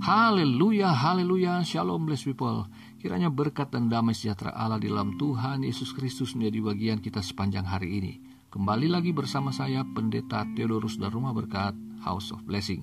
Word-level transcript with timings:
Haleluya, 0.00 0.96
haleluya, 0.96 1.60
shalom 1.60 2.08
blessed 2.08 2.32
people. 2.32 2.64
Kiranya 2.96 3.28
berkat 3.28 3.68
dan 3.68 3.92
damai 3.92 4.16
sejahtera 4.16 4.48
Allah 4.56 4.80
di 4.80 4.88
dalam 4.88 5.20
Tuhan 5.20 5.60
Yesus 5.60 5.92
Kristus 5.92 6.32
menjadi 6.32 6.72
bagian 6.72 6.98
kita 7.04 7.20
sepanjang 7.20 7.68
hari 7.68 8.00
ini. 8.00 8.12
Kembali 8.48 8.88
lagi 8.88 9.12
bersama 9.12 9.52
saya 9.52 9.84
Pendeta 9.84 10.48
Theodorus 10.56 10.96
dan 10.96 11.12
Rumah 11.12 11.36
Berkat 11.36 11.76
House 12.00 12.32
of 12.32 12.40
Blessing. 12.48 12.80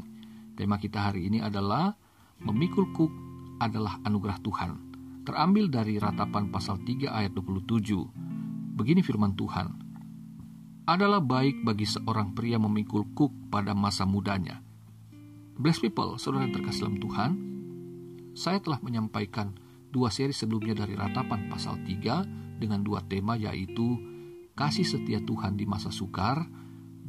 Tema 0.53 0.77
kita 0.77 1.09
hari 1.09 1.25
ini 1.25 1.41
adalah 1.41 1.97
Memikul 2.37 2.93
kuk 2.93 3.09
adalah 3.57 3.97
anugerah 4.05 4.37
Tuhan. 4.45 4.71
Terambil 5.25 5.73
dari 5.73 5.97
ratapan 5.97 6.53
pasal 6.53 6.85
3 6.85 7.09
ayat 7.09 7.33
27. 7.33 8.77
Begini 8.77 9.01
firman 9.01 9.33
Tuhan. 9.33 9.73
Adalah 10.85 11.25
baik 11.25 11.65
bagi 11.65 11.89
seorang 11.89 12.37
pria 12.37 12.61
memikul 12.61 13.09
kuk 13.17 13.49
pada 13.49 13.73
masa 13.73 14.05
mudanya 14.05 14.66
Blessed 15.57 15.89
people, 15.89 16.21
saudara 16.21 16.45
yang 16.45 16.53
terkasih 16.53 16.85
dalam 16.85 17.01
Tuhan, 17.01 17.31
saya 18.37 18.61
telah 18.61 18.77
menyampaikan 18.85 19.57
dua 19.89 20.13
seri 20.13 20.29
sebelumnya 20.29 20.85
dari 20.85 20.93
ratapan 20.93 21.49
pasal 21.49 21.81
3 21.81 22.61
dengan 22.61 22.85
dua 22.85 23.01
tema 23.01 23.33
yaitu 23.33 23.97
kasih 24.53 24.85
setia 24.85 25.17
Tuhan 25.17 25.57
di 25.57 25.65
masa 25.65 25.89
sukar 25.89 26.45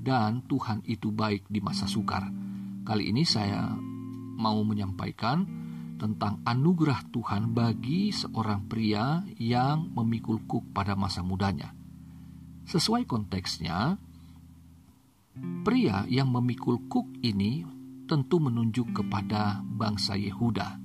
dan 0.01 0.41
Tuhan 0.49 0.81
itu 0.89 1.13
baik 1.13 1.45
di 1.53 1.61
masa 1.61 1.85
sukar. 1.85 2.25
Kali 2.89 3.13
ini 3.13 3.29
saya 3.29 3.69
mau 4.41 4.65
menyampaikan 4.65 5.45
tentang 6.01 6.41
anugerah 6.49 7.05
Tuhan 7.13 7.53
bagi 7.53 8.17
seorang 8.17 8.65
pria 8.65 9.29
yang 9.37 9.93
memikul 9.93 10.41
kuk 10.49 10.73
pada 10.73 10.97
masa 10.97 11.21
mudanya. 11.21 11.77
Sesuai 12.65 13.05
konteksnya, 13.05 14.01
pria 15.69 16.09
yang 16.09 16.33
memikul 16.33 16.81
kuk 16.89 17.13
ini 17.21 17.77
tentu 18.09 18.41
menunjuk 18.41 18.97
kepada 18.97 19.61
bangsa 19.61 20.17
Yehuda. 20.17 20.81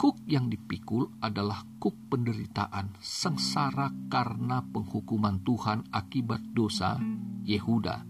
Kuk 0.00 0.24
yang 0.24 0.48
dipikul 0.48 1.12
adalah 1.20 1.62
kuk 1.76 1.94
penderitaan 2.08 2.96
sengsara 2.98 3.92
karena 4.08 4.64
penghukuman 4.64 5.44
Tuhan 5.44 5.92
akibat 5.92 6.40
dosa 6.56 6.96
Yehuda. 7.44 8.08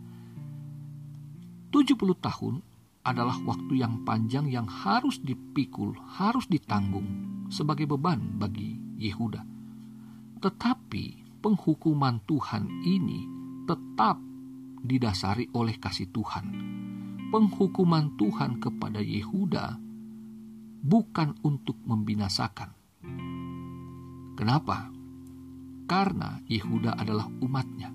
70 1.75 1.99
tahun 2.23 2.55
adalah 3.03 3.43
waktu 3.43 3.83
yang 3.83 4.07
panjang 4.07 4.47
yang 4.47 4.71
harus 4.71 5.19
dipikul, 5.19 5.99
harus 6.17 6.47
ditanggung 6.47 7.11
sebagai 7.51 7.91
beban 7.91 8.39
bagi 8.39 8.79
Yehuda. 9.03 9.43
Tetapi 10.39 11.05
penghukuman 11.43 12.23
Tuhan 12.23 12.71
ini 12.87 13.27
tetap 13.67 14.17
didasari 14.87 15.51
oleh 15.59 15.75
kasih 15.83 16.07
Tuhan 16.15 16.73
penghukuman 17.33 18.13
Tuhan 18.21 18.61
kepada 18.61 19.01
Yehuda 19.01 19.81
bukan 20.85 21.33
untuk 21.41 21.81
membinasakan. 21.81 22.77
Kenapa? 24.37 24.93
Karena 25.89 26.45
Yehuda 26.45 27.01
adalah 27.01 27.33
umatnya. 27.41 27.89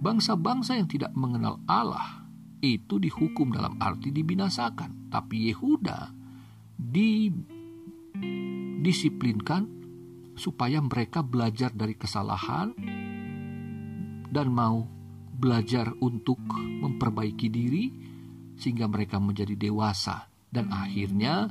Bangsa-bangsa 0.00 0.74
yang 0.74 0.90
tidak 0.90 1.14
mengenal 1.14 1.62
Allah 1.70 2.26
itu 2.58 2.98
dihukum 2.98 3.54
dalam 3.54 3.78
arti 3.78 4.10
dibinasakan. 4.10 5.14
Tapi 5.14 5.54
Yehuda 5.54 6.10
didisiplinkan 6.74 9.62
supaya 10.34 10.82
mereka 10.82 11.22
belajar 11.22 11.70
dari 11.70 11.94
kesalahan 11.94 12.74
dan 14.26 14.50
mau 14.50 14.98
belajar 15.40 15.96
untuk 16.02 16.36
memperbaiki 16.56 17.48
diri 17.48 18.09
sehingga 18.60 18.84
mereka 18.84 19.16
menjadi 19.16 19.56
dewasa 19.56 20.28
dan 20.52 20.68
akhirnya 20.68 21.48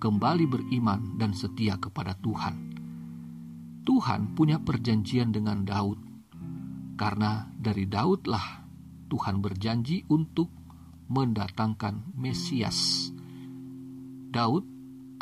kembali 0.00 0.48
beriman 0.48 1.20
dan 1.20 1.36
setia 1.36 1.76
kepada 1.76 2.16
Tuhan. 2.16 2.72
Tuhan 3.86 4.34
punya 4.34 4.58
perjanjian 4.58 5.30
dengan 5.30 5.62
Daud, 5.62 6.00
karena 6.98 7.46
dari 7.54 7.86
Daudlah 7.86 8.66
Tuhan 9.06 9.38
berjanji 9.38 10.02
untuk 10.10 10.50
mendatangkan 11.06 12.18
Mesias. 12.18 13.12
Daud 14.32 14.66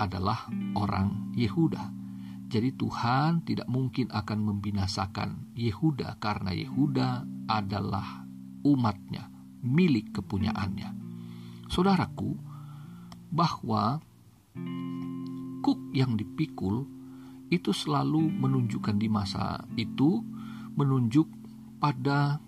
adalah 0.01 0.49
orang 0.81 1.37
Yehuda, 1.37 1.93
jadi 2.49 2.73
Tuhan 2.73 3.45
tidak 3.45 3.69
mungkin 3.69 4.09
akan 4.09 4.39
membinasakan 4.49 5.55
Yehuda 5.55 6.17
karena 6.19 6.57
Yehuda 6.57 7.09
adalah 7.53 8.25
umatnya, 8.65 9.29
milik 9.61 10.17
kepunyaannya 10.17 11.04
saudaraku, 11.75 12.39
bahwa 13.35 13.99
kuk 15.59 15.81
yang 15.91 16.15
dipikul 16.15 16.87
itu 17.51 17.75
selalu 17.75 18.31
menunjukkan 18.31 18.95
di 18.95 19.11
masa 19.11 19.67
itu 19.75 20.23
menunjuk 20.79 21.27
pada 21.83 22.39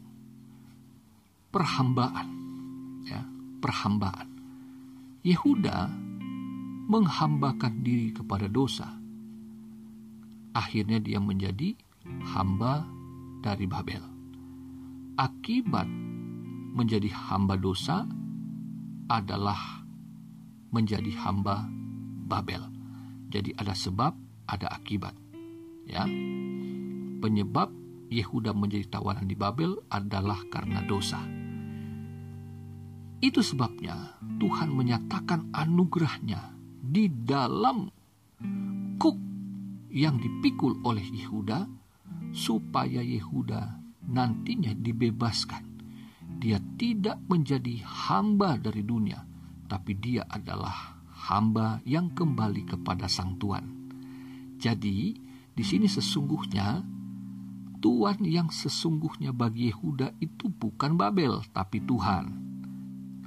perhambaan 1.50 2.28
ya 3.02 3.26
perhambaan. 3.58 4.30
Yehuda 5.26 5.90
menghambakan 6.86 7.82
diri 7.82 8.14
kepada 8.14 8.46
dosa. 8.46 8.86
Akhirnya 10.54 11.02
dia 11.02 11.18
menjadi 11.18 11.74
hamba 12.30 12.86
dari 13.42 13.66
Babel. 13.66 14.00
Akibat 15.18 15.90
menjadi 16.78 17.10
hamba 17.10 17.58
dosa 17.58 18.06
adalah 19.06 19.86
menjadi 20.74 21.10
hamba 21.22 21.66
Babel. 22.26 22.62
Jadi 23.30 23.54
ada 23.54 23.74
sebab, 23.74 24.12
ada 24.50 24.66
akibat. 24.70 25.14
Ya. 25.86 26.06
Penyebab 27.22 27.70
Yehuda 28.06 28.54
menjadi 28.54 28.86
tawanan 28.98 29.26
di 29.26 29.34
Babel 29.34 29.78
adalah 29.90 30.42
karena 30.50 30.82
dosa. 30.86 31.18
Itu 33.18 33.40
sebabnya 33.42 34.20
Tuhan 34.38 34.70
menyatakan 34.70 35.50
anugerahnya 35.50 36.54
di 36.78 37.08
dalam 37.10 37.90
kuk 39.00 39.18
yang 39.90 40.20
dipikul 40.20 40.78
oleh 40.84 41.02
Yehuda 41.02 41.66
supaya 42.36 43.00
Yehuda 43.00 43.80
nantinya 44.06 44.76
dibebaskan 44.76 45.75
dia 46.36 46.60
tidak 46.76 47.18
menjadi 47.26 47.80
hamba 47.82 48.60
dari 48.60 48.84
dunia, 48.84 49.24
tapi 49.66 49.96
dia 49.96 50.22
adalah 50.28 51.00
hamba 51.26 51.80
yang 51.88 52.12
kembali 52.12 52.68
kepada 52.76 53.08
Sang 53.08 53.40
Tuhan. 53.40 53.66
Jadi, 54.60 55.16
di 55.56 55.64
sini 55.64 55.88
sesungguhnya 55.88 56.84
Tuhan 57.80 58.24
yang 58.24 58.48
sesungguhnya 58.48 59.30
bagi 59.30 59.68
Yehuda 59.72 60.16
itu 60.20 60.48
bukan 60.48 60.96
Babel, 60.96 61.44
tapi 61.52 61.80
Tuhan. 61.84 62.24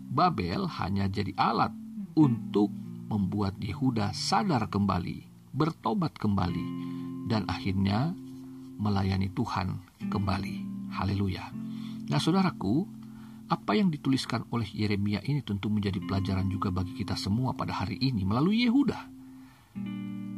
Babel 0.09 0.65
hanya 0.81 1.05
jadi 1.05 1.31
alat 1.37 1.73
untuk 2.17 2.73
membuat 3.09 3.57
Yehuda 3.61 4.13
sadar 4.13 4.69
kembali, 4.69 5.25
bertobat 5.53 6.17
kembali, 6.17 6.67
dan 7.29 7.45
akhirnya 7.45 8.13
melayani 8.77 9.29
Tuhan 9.33 9.81
kembali. 10.09 10.89
Haleluya. 10.89 11.68
Nah, 12.09 12.17
saudaraku, 12.17 12.89
apa 13.53 13.77
yang 13.77 13.93
dituliskan 13.93 14.49
oleh 14.49 14.65
Yeremia 14.65 15.21
ini 15.25 15.45
tentu 15.45 15.69
menjadi 15.69 16.01
pelajaran 16.01 16.49
juga 16.49 16.73
bagi 16.73 16.97
kita 16.97 17.13
semua 17.13 17.53
pada 17.53 17.85
hari 17.85 18.01
ini 18.01 18.25
melalui 18.25 18.65
Yehuda. 18.65 18.99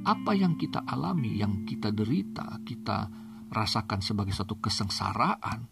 Apa 0.03 0.31
yang 0.35 0.59
kita 0.59 0.83
alami, 0.83 1.39
yang 1.39 1.63
kita 1.63 1.95
derita, 1.95 2.59
kita 2.67 3.07
rasakan 3.47 4.03
sebagai 4.03 4.35
satu 4.35 4.59
kesengsaraan, 4.59 5.67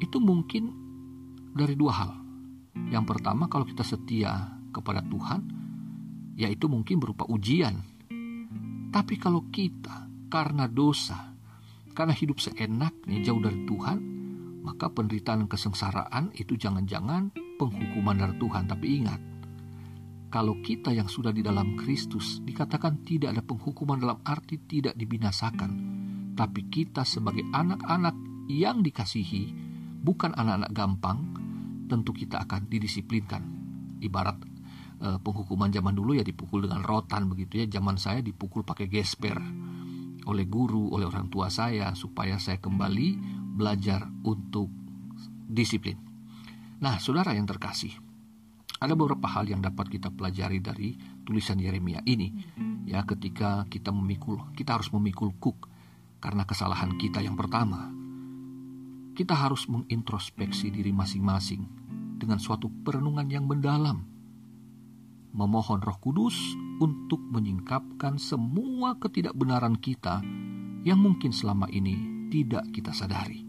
itu 0.00 0.16
mungkin 0.24 0.72
dari 1.52 1.76
dua 1.76 1.92
hal. 1.92 2.12
Yang 2.88 3.04
pertama, 3.12 3.44
kalau 3.52 3.68
kita 3.68 3.84
setia 3.84 4.56
kepada 4.72 5.04
Tuhan, 5.04 5.40
yaitu 6.40 6.64
mungkin 6.70 6.96
berupa 6.96 7.28
ujian. 7.28 7.76
Tapi 8.88 9.20
kalau 9.20 9.44
kita 9.52 10.08
karena 10.32 10.64
dosa, 10.64 11.36
karena 11.92 12.16
hidup 12.16 12.40
seenaknya 12.40 13.20
jauh 13.20 13.42
dari 13.42 13.66
Tuhan, 13.68 13.98
maka 14.68 14.92
penderitaan 14.92 15.48
kesengsaraan 15.48 16.36
itu 16.36 16.60
jangan-jangan 16.60 17.32
penghukuman 17.56 18.12
dari 18.20 18.36
Tuhan. 18.36 18.68
Tapi 18.68 18.86
ingat, 19.00 19.20
kalau 20.28 20.60
kita 20.60 20.92
yang 20.92 21.08
sudah 21.08 21.32
di 21.32 21.40
dalam 21.40 21.72
Kristus 21.80 22.44
dikatakan 22.44 23.00
tidak 23.00 23.32
ada 23.32 23.40
penghukuman 23.40 23.96
dalam 23.96 24.20
arti 24.28 24.60
tidak 24.68 24.92
dibinasakan, 24.92 25.70
tapi 26.36 26.68
kita 26.68 27.08
sebagai 27.08 27.48
anak-anak 27.48 28.12
yang 28.52 28.84
dikasihi, 28.84 29.56
bukan 30.04 30.36
anak-anak 30.36 30.72
gampang, 30.76 31.18
tentu 31.88 32.12
kita 32.12 32.44
akan 32.44 32.68
didisiplinkan. 32.68 33.42
Ibarat 34.04 34.36
eh, 35.00 35.16
penghukuman 35.16 35.72
zaman 35.72 35.96
dulu 35.96 36.12
ya 36.12 36.28
dipukul 36.28 36.68
dengan 36.68 36.84
rotan 36.84 37.24
begitu 37.32 37.64
ya. 37.64 37.80
Zaman 37.80 37.96
saya 37.96 38.20
dipukul 38.20 38.68
pakai 38.68 38.84
gesper 38.92 39.40
oleh 40.28 40.44
guru, 40.44 40.92
oleh 40.92 41.08
orang 41.08 41.32
tua 41.32 41.48
saya 41.48 41.96
supaya 41.96 42.36
saya 42.36 42.60
kembali 42.60 43.37
belajar 43.58 44.06
untuk 44.22 44.70
disiplin. 45.50 45.98
Nah, 46.78 47.02
saudara 47.02 47.34
yang 47.34 47.50
terkasih, 47.50 47.90
Ada 48.78 48.94
beberapa 48.94 49.26
hal 49.26 49.50
yang 49.50 49.58
dapat 49.58 49.90
kita 49.90 50.14
pelajari 50.14 50.62
dari 50.62 50.94
tulisan 51.26 51.58
Yeremia 51.58 51.98
ini. 52.06 52.30
Ya, 52.86 53.02
ketika 53.02 53.66
kita 53.66 53.90
memikul, 53.90 54.38
kita 54.54 54.78
harus 54.78 54.94
memikul 54.94 55.34
kuk 55.42 55.66
karena 56.22 56.46
kesalahan 56.46 56.94
kita 56.94 57.18
yang 57.18 57.34
pertama. 57.34 57.90
Kita 59.18 59.34
harus 59.34 59.66
mengintrospeksi 59.66 60.70
diri 60.70 60.94
masing-masing 60.94 61.66
dengan 62.22 62.38
suatu 62.38 62.70
perenungan 62.86 63.26
yang 63.26 63.50
mendalam. 63.50 64.06
Memohon 65.34 65.82
Roh 65.82 65.98
Kudus 65.98 66.38
untuk 66.78 67.18
menyingkapkan 67.34 68.14
semua 68.22 68.94
ketidakbenaran 69.02 69.74
kita 69.74 70.22
yang 70.86 71.02
mungkin 71.02 71.34
selama 71.34 71.66
ini 71.74 72.30
tidak 72.30 72.62
kita 72.70 72.94
sadari. 72.94 73.47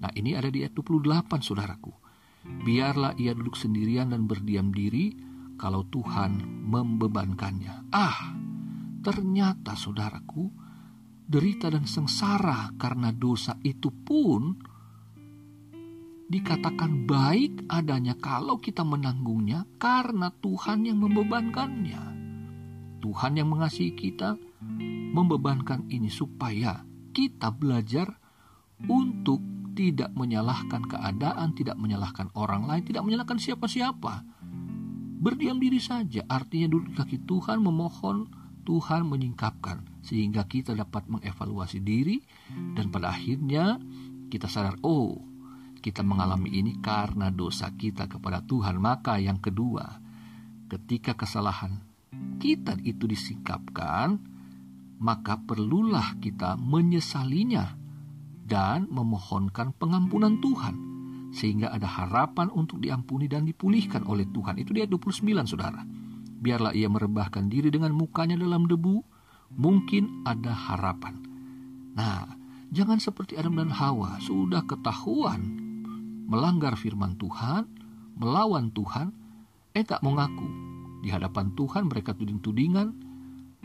Nah, 0.00 0.10
ini 0.16 0.32
ada 0.32 0.48
di 0.48 0.64
ayat 0.64 0.72
28, 0.72 1.44
saudaraku 1.44 2.10
biarlah 2.44 3.16
ia 3.20 3.36
duduk 3.36 3.56
sendirian 3.56 4.12
dan 4.12 4.24
berdiam 4.24 4.72
diri 4.72 5.12
kalau 5.60 5.84
Tuhan 5.92 6.40
membebankannya. 6.64 7.92
Ah, 7.92 8.32
ternyata 9.04 9.76
saudaraku, 9.76 10.48
derita 11.28 11.68
dan 11.68 11.84
sengsara 11.84 12.72
karena 12.80 13.12
dosa 13.12 13.60
itu 13.60 13.92
pun 13.92 14.56
dikatakan 16.30 17.04
baik 17.04 17.66
adanya 17.68 18.14
kalau 18.16 18.62
kita 18.62 18.86
menanggungnya 18.86 19.66
karena 19.76 20.32
Tuhan 20.32 20.88
yang 20.88 21.02
membebankannya. 21.02 22.02
Tuhan 23.00 23.32
yang 23.36 23.48
mengasihi 23.52 23.96
kita 23.96 24.36
membebankan 25.10 25.88
ini 25.88 26.08
supaya 26.12 26.84
kita 27.10 27.50
belajar 27.50 28.12
untuk 28.86 29.49
tidak 29.80 30.12
menyalahkan 30.12 30.84
keadaan, 30.84 31.56
tidak 31.56 31.80
menyalahkan 31.80 32.28
orang 32.36 32.68
lain, 32.68 32.84
tidak 32.84 33.00
menyalahkan 33.00 33.40
siapa-siapa. 33.40 34.28
Berdiam 35.24 35.56
diri 35.56 35.80
saja, 35.80 36.20
artinya 36.28 36.68
duduk 36.68 37.00
kaki 37.00 37.24
Tuhan 37.24 37.64
memohon, 37.64 38.28
Tuhan 38.68 39.08
menyingkapkan, 39.08 40.04
sehingga 40.04 40.44
kita 40.44 40.76
dapat 40.76 41.08
mengevaluasi 41.08 41.80
diri, 41.80 42.20
dan 42.76 42.92
pada 42.92 43.16
akhirnya 43.16 43.80
kita 44.28 44.52
sadar, 44.52 44.76
oh, 44.84 45.16
kita 45.80 46.04
mengalami 46.04 46.60
ini 46.60 46.76
karena 46.84 47.32
dosa 47.32 47.72
kita 47.72 48.04
kepada 48.04 48.44
Tuhan. 48.44 48.76
Maka 48.76 49.16
yang 49.16 49.40
kedua, 49.40 49.96
ketika 50.68 51.16
kesalahan 51.16 51.80
kita 52.36 52.76
itu 52.84 53.08
disingkapkan, 53.08 54.20
maka 55.00 55.40
perlulah 55.40 56.20
kita 56.20 56.60
menyesalinya 56.60 57.80
dan 58.50 58.90
memohonkan 58.90 59.70
pengampunan 59.78 60.42
Tuhan 60.42 60.74
sehingga 61.30 61.70
ada 61.70 61.86
harapan 61.86 62.50
untuk 62.50 62.82
diampuni 62.82 63.30
dan 63.30 63.46
dipulihkan 63.46 64.02
oleh 64.02 64.26
Tuhan. 64.26 64.58
Itu 64.58 64.74
dia 64.74 64.90
29 64.90 65.22
Saudara. 65.46 65.86
Biarlah 66.40 66.74
ia 66.74 66.90
merebahkan 66.90 67.46
diri 67.46 67.70
dengan 67.70 67.94
mukanya 67.94 68.34
dalam 68.34 68.66
debu, 68.66 68.98
mungkin 69.54 70.26
ada 70.26 70.50
harapan. 70.50 71.22
Nah, 71.94 72.34
jangan 72.74 72.98
seperti 72.98 73.38
Adam 73.38 73.62
dan 73.62 73.70
Hawa 73.70 74.18
sudah 74.18 74.66
ketahuan 74.66 75.70
melanggar 76.26 76.74
firman 76.74 77.14
Tuhan, 77.18 77.66
melawan 78.18 78.74
Tuhan, 78.74 79.14
eh 79.74 79.86
tak 79.86 80.02
mengaku. 80.02 80.46
Di 81.02 81.10
hadapan 81.14 81.54
Tuhan 81.54 81.86
mereka 81.86 82.14
tuding-tudingan, 82.14 82.88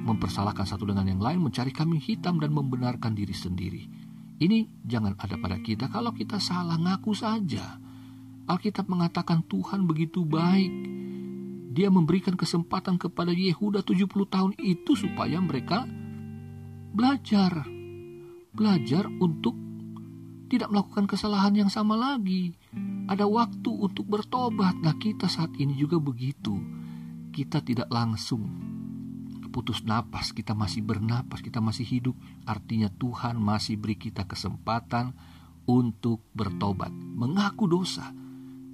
mempersalahkan 0.01 0.65
satu 0.65 0.85
dengan 0.89 1.05
yang 1.09 1.21
lain, 1.21 1.41
mencari 1.41 1.69
kambing 1.73 2.01
hitam 2.01 2.37
dan 2.37 2.51
membenarkan 2.53 3.13
diri 3.13 3.33
sendiri. 3.33 4.04
Ini 4.35 4.83
jangan 4.83 5.15
ada 5.15 5.39
pada 5.39 5.55
kita 5.63 5.87
kalau 5.87 6.11
kita 6.11 6.43
salah 6.43 6.75
ngaku 6.75 7.15
saja. 7.15 7.79
Alkitab 8.45 8.91
mengatakan 8.91 9.47
Tuhan 9.47 9.87
begitu 9.87 10.27
baik. 10.27 10.71
Dia 11.75 11.87
memberikan 11.87 12.35
kesempatan 12.35 12.99
kepada 12.99 13.31
Yehuda 13.31 13.83
70 13.83 14.11
tahun 14.27 14.51
itu 14.59 14.95
supaya 14.95 15.39
mereka 15.39 15.87
belajar. 16.91 17.63
Belajar 18.51 19.07
untuk 19.19 19.55
tidak 20.51 20.71
melakukan 20.71 21.07
kesalahan 21.07 21.55
yang 21.55 21.71
sama 21.71 21.95
lagi. 21.95 22.55
Ada 23.07 23.27
waktu 23.27 23.71
untuk 23.71 24.07
bertobat. 24.07 24.79
Nah, 24.83 24.95
kita 24.99 25.31
saat 25.31 25.51
ini 25.59 25.75
juga 25.75 25.99
begitu. 25.99 26.55
Kita 27.31 27.59
tidak 27.59 27.91
langsung 27.91 28.74
putus 29.55 29.87
napas, 29.87 30.35
kita 30.35 30.51
masih 30.51 30.83
bernapas, 30.83 31.39
kita 31.39 31.63
masih 31.63 31.87
hidup. 31.87 32.15
Artinya 32.43 32.91
Tuhan 32.91 33.39
masih 33.39 33.79
beri 33.79 33.95
kita 33.95 34.27
kesempatan 34.27 35.15
untuk 35.63 36.19
bertobat, 36.35 36.91
mengaku 36.91 37.63
dosa. 37.71 38.11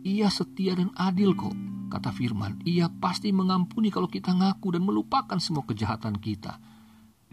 Ia 0.02 0.34
setia 0.34 0.74
dan 0.74 0.90
adil 0.98 1.38
kok, 1.38 1.54
kata 1.94 2.10
firman. 2.10 2.66
Ia 2.66 2.90
pasti 2.90 3.30
mengampuni 3.30 3.94
kalau 3.94 4.10
kita 4.10 4.34
ngaku 4.34 4.74
dan 4.74 4.82
melupakan 4.82 5.38
semua 5.38 5.62
kejahatan 5.70 6.18
kita. 6.18 6.58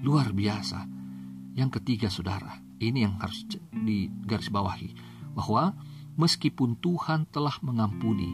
Luar 0.05 0.37
biasa. 0.37 0.85
Yang 1.57 1.81
ketiga, 1.81 2.13
saudara, 2.13 2.61
ini 2.77 3.09
yang 3.09 3.17
harus 3.17 3.49
digarisbawahi. 3.73 4.93
Bahwa 5.33 5.73
meskipun 6.21 6.77
Tuhan 6.85 7.25
telah 7.33 7.57
mengampuni, 7.65 8.29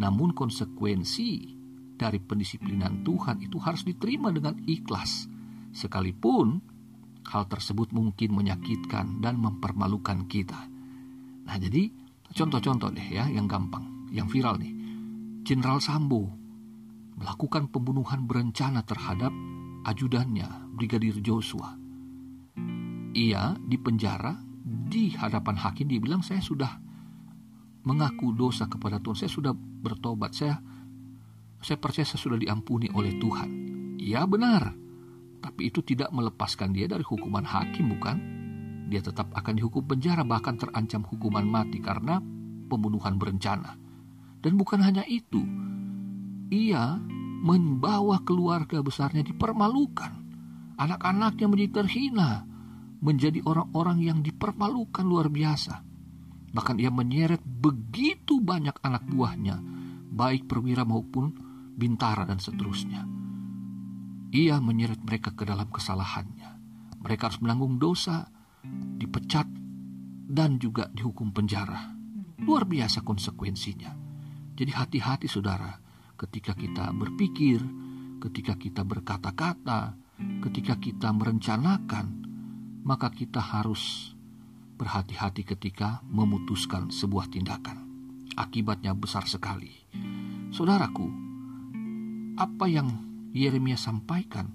namun 0.00 0.32
konsekuensi 0.32 1.55
dari 1.96 2.20
pendisiplinan 2.20 3.02
Tuhan 3.02 3.40
itu 3.40 3.56
harus 3.58 3.82
diterima 3.82 4.28
dengan 4.30 4.56
ikhlas, 4.68 5.26
sekalipun 5.72 6.60
hal 7.26 7.48
tersebut 7.50 7.90
mungkin 7.90 8.36
menyakitkan 8.36 9.18
dan 9.18 9.40
mempermalukan 9.42 10.28
kita. 10.30 10.68
Nah, 11.46 11.56
jadi 11.58 11.90
contoh-contoh 12.30 12.94
deh 12.94 13.08
ya 13.10 13.26
yang 13.26 13.50
gampang, 13.50 14.08
yang 14.14 14.30
viral 14.30 14.60
nih. 14.60 14.74
Jenderal 15.46 15.78
Sambo 15.82 16.30
melakukan 17.16 17.72
pembunuhan 17.72 18.28
berencana 18.28 18.84
terhadap 18.84 19.32
ajudannya, 19.88 20.76
Brigadir 20.76 21.18
Joshua. 21.22 21.74
Ia 23.16 23.56
dipenjara 23.64 24.36
di 24.66 25.14
hadapan 25.16 25.56
hakim 25.56 25.88
dia 25.88 26.02
bilang 26.02 26.20
saya 26.20 26.42
sudah 26.42 26.82
mengaku 27.86 28.34
dosa 28.34 28.66
kepada 28.66 28.98
Tuhan, 28.98 29.16
saya 29.24 29.32
sudah 29.32 29.54
bertobat, 29.54 30.34
saya 30.34 30.58
saya 31.60 31.78
percaya 31.80 32.04
saya 32.04 32.20
sudah 32.20 32.38
diampuni 32.40 32.90
oleh 32.92 33.16
Tuhan. 33.16 33.50
Ya 34.00 34.22
benar, 34.28 34.76
tapi 35.40 35.70
itu 35.70 35.80
tidak 35.80 36.10
melepaskan 36.10 36.74
dia 36.74 36.90
dari 36.90 37.06
hukuman 37.06 37.46
hakim 37.46 37.94
bukan? 37.96 38.16
Dia 38.86 39.02
tetap 39.02 39.34
akan 39.34 39.54
dihukum 39.58 39.82
penjara 39.86 40.22
bahkan 40.22 40.58
terancam 40.58 41.02
hukuman 41.06 41.46
mati 41.46 41.82
karena 41.82 42.22
pembunuhan 42.66 43.18
berencana. 43.18 43.78
Dan 44.42 44.58
bukan 44.58 44.78
hanya 44.82 45.02
itu, 45.06 45.42
ia 46.50 46.98
membawa 47.42 48.22
keluarga 48.22 48.82
besarnya 48.82 49.26
dipermalukan. 49.26 50.12
Anak-anaknya 50.76 51.46
menjadi 51.46 51.72
terhina, 51.82 52.46
menjadi 53.00 53.42
orang-orang 53.42 53.98
yang 54.02 54.18
dipermalukan 54.22 55.02
luar 55.02 55.30
biasa. 55.30 55.82
Bahkan 56.54 56.76
ia 56.78 56.90
menyeret 56.90 57.42
begitu 57.42 58.38
banyak 58.38 58.76
anak 58.82 59.02
buahnya, 59.06 59.62
baik 60.14 60.46
perwira 60.46 60.86
maupun 60.86 61.45
bintara, 61.76 62.24
dan 62.24 62.40
seterusnya. 62.40 63.04
Ia 64.32 64.58
menyeret 64.58 65.04
mereka 65.04 65.36
ke 65.36 65.44
dalam 65.44 65.68
kesalahannya. 65.68 66.50
Mereka 67.04 67.30
harus 67.30 67.40
menanggung 67.44 67.78
dosa, 67.78 68.26
dipecat, 68.98 69.46
dan 70.26 70.58
juga 70.58 70.90
dihukum 70.90 71.30
penjara. 71.30 71.94
Luar 72.42 72.66
biasa 72.66 73.06
konsekuensinya. 73.06 73.94
Jadi 74.56 74.72
hati-hati 74.72 75.28
saudara, 75.28 75.78
ketika 76.16 76.56
kita 76.56 76.90
berpikir, 76.96 77.60
ketika 78.18 78.56
kita 78.56 78.82
berkata-kata, 78.82 79.94
ketika 80.48 80.74
kita 80.80 81.12
merencanakan, 81.12 82.06
maka 82.82 83.12
kita 83.12 83.38
harus 83.38 84.16
berhati-hati 84.76 85.44
ketika 85.44 86.04
memutuskan 86.08 86.92
sebuah 86.92 87.28
tindakan. 87.32 87.84
Akibatnya 88.36 88.92
besar 88.92 89.24
sekali. 89.24 89.72
Saudaraku, 90.52 91.25
apa 92.36 92.68
yang 92.68 92.88
Yeremia 93.32 93.76
sampaikan 93.76 94.52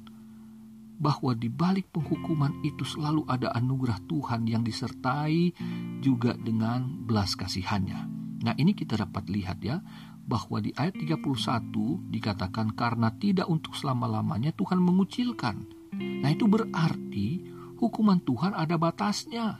bahwa 1.01 1.33
di 1.33 1.50
balik 1.50 1.89
penghukuman 1.89 2.61
itu 2.61 2.85
selalu 2.85 3.25
ada 3.25 3.50
anugerah 3.57 4.05
Tuhan 4.05 4.45
yang 4.45 4.61
disertai 4.61 5.50
juga 5.97 6.38
dengan 6.38 6.85
belas 6.85 7.33
kasihannya. 7.33 8.00
Nah 8.45 8.53
ini 8.57 8.77
kita 8.77 9.01
dapat 9.01 9.25
lihat 9.33 9.65
ya 9.65 9.81
bahwa 10.21 10.61
di 10.61 10.69
ayat 10.77 10.93
31 10.93 12.13
dikatakan 12.13 12.77
karena 12.77 13.09
tidak 13.17 13.50
untuk 13.50 13.73
selama-lamanya 13.73 14.53
Tuhan 14.53 14.77
mengucilkan. 14.77 15.65
Nah 15.97 16.29
itu 16.29 16.45
berarti 16.45 17.50
hukuman 17.81 18.21
Tuhan 18.21 18.53
ada 18.53 18.77
batasnya. 18.77 19.57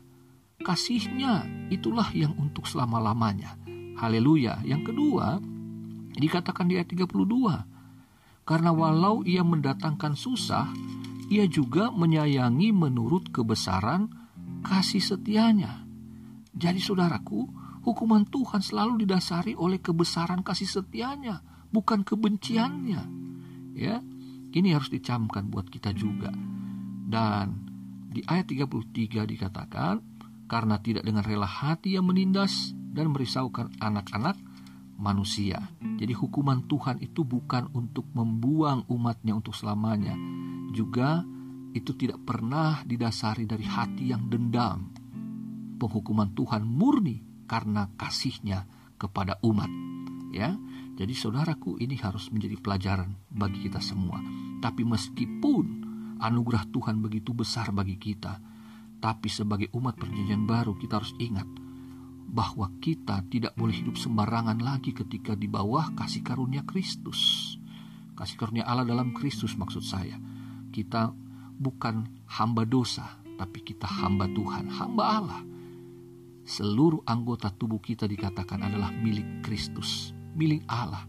Kasihnya 0.62 1.50
itulah 1.74 2.14
yang 2.14 2.38
untuk 2.38 2.70
selama-lamanya. 2.70 3.58
Haleluya. 3.98 4.62
Yang 4.62 4.94
kedua 4.94 5.42
dikatakan 6.14 6.70
di 6.70 6.78
ayat 6.78 6.94
32 6.94 7.71
karena 8.44 8.74
walau 8.74 9.22
ia 9.22 9.46
mendatangkan 9.46 10.18
susah, 10.18 10.68
ia 11.32 11.48
juga 11.48 11.94
menyayangi 11.94 12.76
menurut 12.76 13.32
kebesaran 13.32 14.12
kasih 14.66 15.02
setianya. 15.02 15.88
Jadi 16.52 16.84
saudaraku, 16.84 17.48
hukuman 17.88 18.28
Tuhan 18.28 18.60
selalu 18.60 19.08
didasari 19.08 19.56
oleh 19.56 19.80
kebesaran 19.80 20.44
kasih 20.44 20.68
setianya, 20.68 21.40
bukan 21.72 22.04
kebenciannya. 22.04 23.04
Ya, 23.72 24.04
ini 24.52 24.76
harus 24.76 24.92
dicamkan 24.92 25.48
buat 25.48 25.72
kita 25.72 25.96
juga. 25.96 26.30
Dan 27.08 27.72
di 28.12 28.20
ayat 28.28 28.52
33 28.52 29.24
dikatakan, 29.24 30.04
karena 30.52 30.76
tidak 30.84 31.08
dengan 31.08 31.24
rela 31.24 31.48
hati 31.48 31.96
yang 31.96 32.12
menindas 32.12 32.76
dan 32.92 33.16
merisaukan 33.16 33.72
anak-anak 33.80 34.36
manusia. 35.02 35.58
Jadi 35.82 36.14
hukuman 36.14 36.70
Tuhan 36.70 37.02
itu 37.02 37.26
bukan 37.26 37.74
untuk 37.74 38.06
membuang 38.14 38.86
umatnya 38.88 39.34
untuk 39.34 39.58
selamanya. 39.58 40.14
Juga 40.72 41.26
itu 41.74 41.98
tidak 41.98 42.22
pernah 42.22 42.86
didasari 42.86 43.50
dari 43.50 43.66
hati 43.66 44.14
yang 44.14 44.30
dendam. 44.30 44.94
Penghukuman 45.82 46.38
Tuhan 46.38 46.62
murni 46.62 47.26
karena 47.50 47.90
kasihnya 47.98 48.70
kepada 49.02 49.42
umat. 49.42 49.68
Ya, 50.32 50.56
jadi 50.96 51.12
saudaraku 51.12 51.76
ini 51.82 52.00
harus 52.00 52.32
menjadi 52.32 52.56
pelajaran 52.62 53.18
bagi 53.28 53.68
kita 53.68 53.84
semua. 53.84 54.22
Tapi 54.64 54.88
meskipun 54.88 55.66
anugerah 56.22 56.70
Tuhan 56.72 57.04
begitu 57.04 57.36
besar 57.36 57.74
bagi 57.76 58.00
kita, 58.00 58.40
tapi 59.02 59.28
sebagai 59.28 59.68
umat 59.76 59.98
perjanjian 59.98 60.48
baru 60.48 60.78
kita 60.78 61.02
harus 61.02 61.12
ingat 61.20 61.61
bahwa 62.32 62.72
kita 62.80 63.28
tidak 63.28 63.52
boleh 63.60 63.76
hidup 63.76 64.00
sembarangan 64.00 64.56
lagi 64.64 64.96
ketika 64.96 65.36
di 65.36 65.52
bawah 65.52 65.92
kasih 66.00 66.24
karunia 66.24 66.64
Kristus. 66.64 67.54
Kasih 68.16 68.40
karunia 68.40 68.64
Allah 68.64 68.88
dalam 68.88 69.12
Kristus 69.12 69.60
maksud 69.60 69.84
saya. 69.84 70.16
Kita 70.72 71.12
bukan 71.60 72.08
hamba 72.32 72.64
dosa, 72.64 73.20
tapi 73.36 73.60
kita 73.60 73.84
hamba 73.84 74.32
Tuhan, 74.32 74.72
hamba 74.72 75.04
Allah. 75.04 75.42
Seluruh 76.48 77.04
anggota 77.04 77.52
tubuh 77.52 77.84
kita 77.84 78.08
dikatakan 78.08 78.64
adalah 78.64 78.96
milik 78.96 79.44
Kristus, 79.44 80.16
milik 80.34 80.64
Allah. 80.72 81.04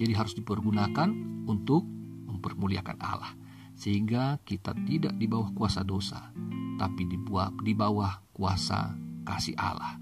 Jadi 0.00 0.12
harus 0.16 0.32
dipergunakan 0.32 1.12
untuk 1.44 1.84
mempermuliakan 2.32 2.98
Allah. 2.98 3.36
Sehingga 3.76 4.40
kita 4.40 4.72
tidak 4.88 5.20
di 5.20 5.28
bawah 5.28 5.52
kuasa 5.52 5.84
dosa, 5.84 6.32
tapi 6.80 7.04
di 7.04 7.74
bawah, 7.76 8.24
kuasa 8.32 8.96
kasih 9.28 9.54
Allah. 9.60 10.00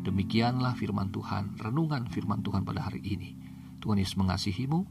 Demikianlah 0.00 0.72
firman 0.80 1.12
Tuhan, 1.12 1.60
renungan 1.60 2.08
firman 2.08 2.40
Tuhan 2.40 2.64
pada 2.64 2.88
hari 2.88 3.04
ini. 3.04 3.36
Tuhan 3.84 4.00
Yesus 4.00 4.16
mengasihimu, 4.16 4.88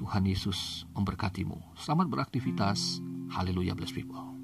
Tuhan 0.00 0.24
Yesus 0.24 0.88
memberkatimu. 0.96 1.76
Selamat 1.76 2.08
beraktivitas. 2.08 3.04
Haleluya 3.28 3.76
bless 3.76 3.92
people. 3.92 4.37